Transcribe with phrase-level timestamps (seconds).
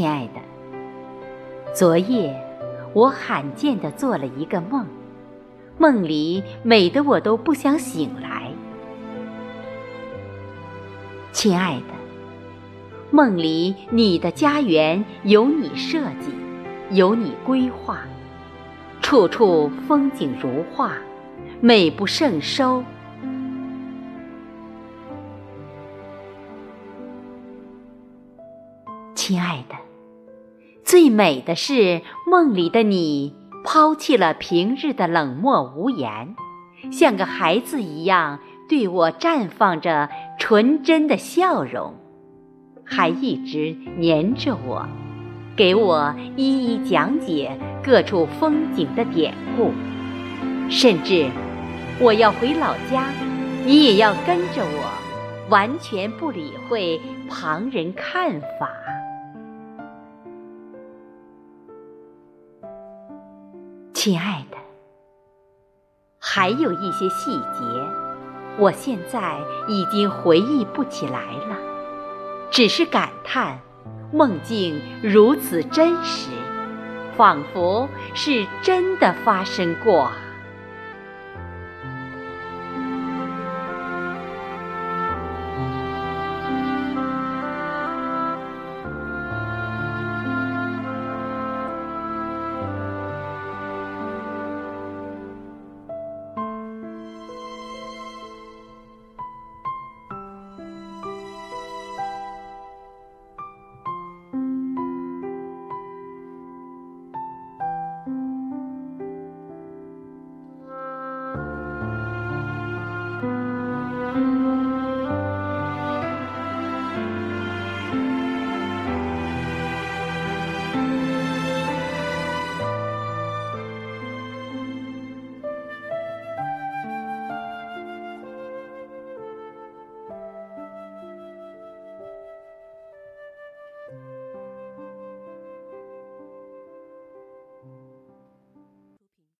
[0.00, 0.40] 亲爱的，
[1.74, 2.34] 昨夜
[2.94, 4.86] 我罕见的做了一个梦，
[5.76, 8.50] 梦里美的我都不想醒来。
[11.32, 11.92] 亲爱的，
[13.10, 16.32] 梦里你的家园有你设计，
[16.96, 17.98] 有你规划，
[19.02, 20.94] 处处风景如画，
[21.60, 22.82] 美不胜收。
[29.14, 29.76] 亲爱的，
[30.90, 36.34] 最美的是梦里的你抛弃了平日的冷漠无言，
[36.90, 41.94] 像个孩子一样对我绽放着纯真的笑容，
[42.84, 44.84] 还一直黏着我，
[45.54, 49.70] 给我一一讲解各处风景的典故，
[50.68, 51.30] 甚至
[52.00, 53.04] 我要回老家，
[53.64, 58.68] 你也要跟着我，完全不理会旁人看法。
[64.02, 64.56] 亲爱的，
[66.18, 67.60] 还有一些细节，
[68.56, 69.38] 我现在
[69.68, 71.58] 已经回忆不起来了，
[72.50, 73.60] 只是感叹
[74.10, 76.30] 梦境如此真实，
[77.14, 80.10] 仿佛是真的发生过。